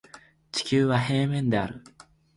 [0.51, 1.83] 地球は平面である